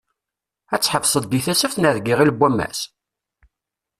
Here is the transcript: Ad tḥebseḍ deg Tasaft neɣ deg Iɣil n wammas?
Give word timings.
Ad 0.73 0.81
tḥebseḍ 0.81 1.23
deg 1.27 1.43
Tasaft 1.45 1.77
neɣ 1.79 1.93
deg 1.95 2.07
Iɣil 2.13 2.31
n 2.35 2.37
wammas? 2.39 2.79